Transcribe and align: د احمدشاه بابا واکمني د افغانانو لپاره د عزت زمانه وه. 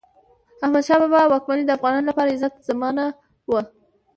د 0.57 0.59
احمدشاه 0.63 0.99
بابا 1.01 1.19
واکمني 1.27 1.63
د 1.65 1.71
افغانانو 1.77 2.09
لپاره 2.09 2.27
د 2.29 2.33
عزت 2.35 2.53
زمانه 2.69 3.05
وه. 3.51 3.61